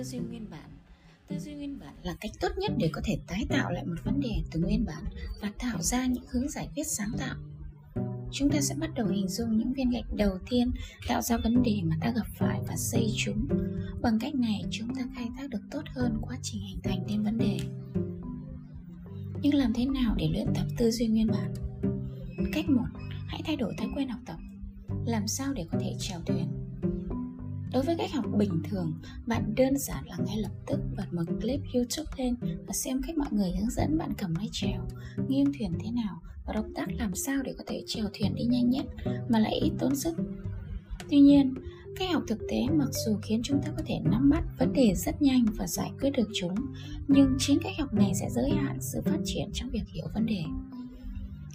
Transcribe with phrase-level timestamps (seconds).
[0.00, 0.70] tư duy nguyên bản.
[1.28, 3.94] Tư duy nguyên bản là cách tốt nhất để có thể tái tạo lại một
[4.04, 5.04] vấn đề từ nguyên bản
[5.40, 7.34] và tạo ra những hướng giải quyết sáng tạo.
[8.32, 10.72] Chúng ta sẽ bắt đầu hình dung những viên gạch đầu tiên
[11.08, 13.48] tạo ra vấn đề mà ta gặp phải và xây chúng.
[14.02, 17.22] Bằng cách này, chúng ta khai thác được tốt hơn quá trình hình thành nên
[17.22, 17.58] vấn đề.
[19.42, 21.54] Nhưng làm thế nào để luyện tập tư duy nguyên bản?
[22.52, 22.88] Cách một,
[23.26, 24.38] hãy thay đổi thói quen học tập.
[25.06, 26.69] Làm sao để có thể chèo thuyền?
[27.72, 28.92] Đối với cách học bình thường,
[29.26, 32.34] bạn đơn giản là ngay lập tức bật một clip YouTube lên
[32.66, 34.80] và xem cách mọi người hướng dẫn bạn cầm máy chèo,
[35.28, 38.44] nghiêng thuyền thế nào và động tác làm sao để có thể chèo thuyền đi
[38.44, 38.86] nhanh nhất
[39.28, 40.14] mà lại ít tốn sức.
[41.10, 41.54] Tuy nhiên,
[41.96, 44.94] cách học thực tế mặc dù khiến chúng ta có thể nắm bắt vấn đề
[44.94, 46.54] rất nhanh và giải quyết được chúng,
[47.08, 50.26] nhưng chính cách học này sẽ giới hạn sự phát triển trong việc hiểu vấn
[50.26, 50.42] đề.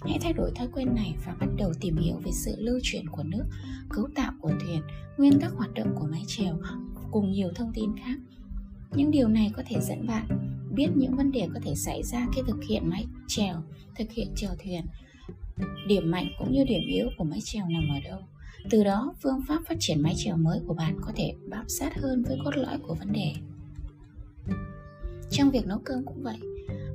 [0.08, 3.08] Hãy thay đổi thói quen này và bắt đầu tìm hiểu về sự lưu chuyển
[3.08, 3.44] của nước,
[3.88, 4.82] cấu tạo của thuyền,
[5.18, 6.58] nguyên tắc hoạt động của mái chèo
[7.10, 8.18] cùng nhiều thông tin khác.
[8.94, 10.26] Những điều này có thể dẫn bạn
[10.74, 13.62] biết những vấn đề có thể xảy ra khi thực hiện mái chèo,
[13.96, 14.84] thực hiện chèo thuyền,
[15.86, 18.20] điểm mạnh cũng như điểm yếu của mái chèo nằm ở đâu.
[18.70, 22.00] Từ đó, phương pháp phát triển mái chèo mới của bạn có thể bám sát
[22.00, 23.32] hơn với cốt lõi của vấn đề.
[25.30, 26.36] Trong việc nấu cơm cũng vậy,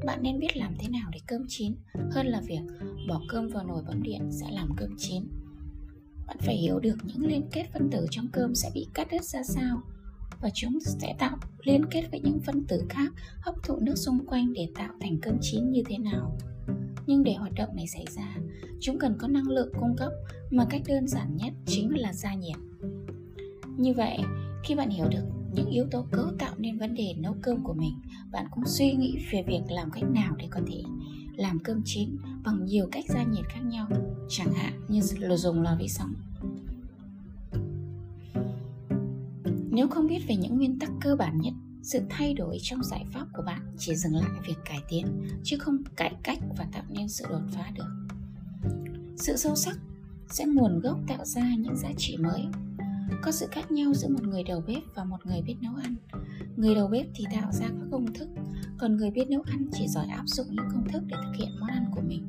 [0.05, 1.75] bạn nên biết làm thế nào để cơm chín.
[2.11, 2.61] Hơn là việc
[3.07, 5.23] bỏ cơm vào nồi bấm điện sẽ làm cơm chín.
[6.27, 9.23] Bạn phải hiểu được những liên kết phân tử trong cơm sẽ bị cắt đứt
[9.23, 9.81] ra sao.
[10.41, 14.25] Và chúng sẽ tạo liên kết với những phân tử khác hấp thụ nước xung
[14.25, 16.37] quanh để tạo thành cơm chín như thế nào.
[17.07, 18.35] Nhưng để hoạt động này xảy ra,
[18.79, 20.11] chúng cần có năng lượng cung cấp
[20.51, 22.57] mà cách đơn giản nhất chính là gia nhiệt.
[23.77, 24.17] Như vậy,
[24.63, 27.73] khi bạn hiểu được những yếu tố cấu tạo nên vấn đề nấu cơm của
[27.73, 27.93] mình.
[28.31, 30.83] Bạn cũng suy nghĩ về việc làm cách nào để có thể
[31.35, 33.87] làm cơm chín bằng nhiều cách gia nhiệt khác nhau,
[34.29, 36.13] chẳng hạn như là dùng lò vi sóng.
[39.71, 43.05] Nếu không biết về những nguyên tắc cơ bản nhất, sự thay đổi trong giải
[43.11, 45.05] pháp của bạn chỉ dừng lại việc cải tiến,
[45.43, 48.07] chứ không cải cách và tạo nên sự đột phá được.
[49.17, 49.77] Sự sâu sắc
[50.29, 52.45] sẽ nguồn gốc tạo ra những giá trị mới
[53.21, 55.95] có sự khác nhau giữa một người đầu bếp và một người biết nấu ăn.
[56.55, 58.29] Người đầu bếp thì tạo ra các công thức,
[58.77, 61.59] còn người biết nấu ăn chỉ giỏi áp dụng những công thức để thực hiện
[61.59, 62.27] món ăn của mình.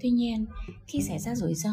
[0.00, 0.46] Tuy nhiên,
[0.86, 1.72] khi xảy ra rủi ro,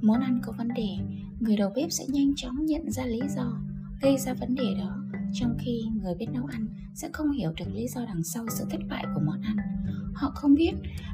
[0.00, 0.98] món ăn có vấn đề,
[1.40, 3.60] người đầu bếp sẽ nhanh chóng nhận ra lý do,
[4.02, 7.74] gây ra vấn đề đó, trong khi người biết nấu ăn sẽ không hiểu được
[7.74, 9.56] lý do đằng sau sự thất bại của món ăn.
[10.14, 10.72] Họ không biết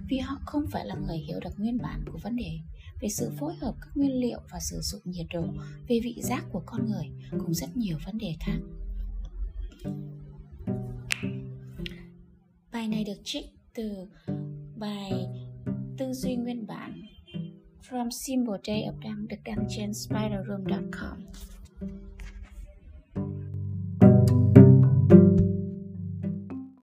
[0.09, 2.59] vì họ không phải là người hiểu được nguyên bản của vấn đề
[3.05, 5.45] về sự phối hợp các nguyên liệu và sử dụng nhiệt độ
[5.89, 8.59] về vị giác của con người cùng rất nhiều vấn đề khác.
[12.73, 13.45] Bài này được trích
[13.75, 14.07] từ
[14.77, 15.13] bài
[15.99, 17.03] tư duy nguyên bản
[17.89, 21.34] From Simple Day of Đăng được đăng trên spiderroom.com